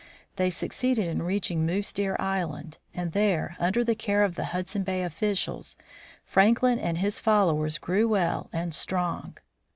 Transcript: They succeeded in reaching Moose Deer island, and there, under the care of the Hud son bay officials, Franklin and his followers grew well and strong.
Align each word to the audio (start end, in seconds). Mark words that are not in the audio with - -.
They 0.37 0.49
succeeded 0.49 1.05
in 1.07 1.21
reaching 1.21 1.63
Moose 1.63 1.93
Deer 1.93 2.15
island, 2.19 2.79
and 2.91 3.11
there, 3.11 3.55
under 3.59 3.83
the 3.83 3.93
care 3.93 4.23
of 4.23 4.33
the 4.33 4.45
Hud 4.45 4.67
son 4.67 4.81
bay 4.81 5.03
officials, 5.03 5.77
Franklin 6.25 6.79
and 6.79 6.97
his 6.97 7.19
followers 7.19 7.77
grew 7.77 8.07
well 8.07 8.49
and 8.51 8.73
strong. 8.73 9.37